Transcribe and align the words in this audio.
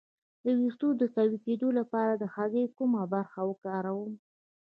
د 0.43 0.45
ویښتو 0.59 0.87
د 1.01 1.03
قوي 1.15 1.37
کیدو 1.45 1.67
لپاره 1.79 2.13
د 2.15 2.23
هګۍ 2.35 2.65
کومه 2.77 3.01
برخه 3.13 3.39
وکاروم؟ 3.49 4.11